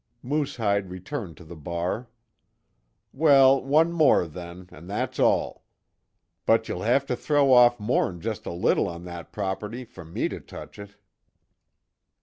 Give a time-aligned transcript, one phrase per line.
[0.23, 2.09] Moosehide returned to the bar:
[3.13, 5.63] "Well, one more, then, an' that's all.
[6.47, 10.27] But you'll have to throw off more'n just a little on that property, fer me
[10.29, 10.95] to touch it."